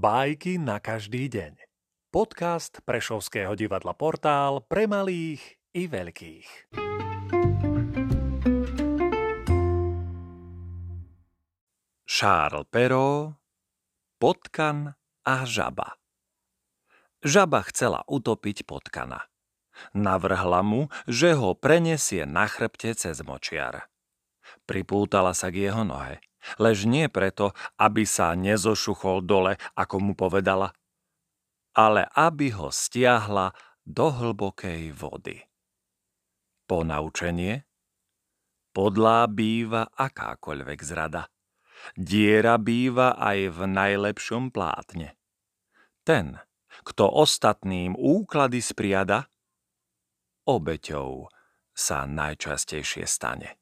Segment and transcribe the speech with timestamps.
[0.00, 1.60] Bajky na každý deň.
[2.08, 6.72] Podcast Prešovského divadla Portál pre malých i veľkých.
[12.08, 13.36] Charles Perrault,
[14.16, 16.00] Potkan a žaba
[17.20, 19.28] Žaba chcela utopiť potkana.
[19.92, 23.92] Navrhla mu, že ho prenesie na chrbte cez močiar.
[24.64, 26.24] Pripútala sa k jeho nohe,
[26.58, 30.72] lež nie preto, aby sa nezošuchol dole, ako mu povedala,
[31.76, 33.54] ale aby ho stiahla
[33.86, 35.38] do hlbokej vody.
[36.66, 37.66] Ponaučenie?
[38.70, 41.26] Podlá býva akákoľvek zrada.
[41.98, 45.18] Diera býva aj v najlepšom plátne.
[46.06, 46.38] Ten,
[46.86, 49.26] kto ostatným úklady spriada,
[50.46, 51.26] obeťou
[51.74, 53.59] sa najčastejšie stane.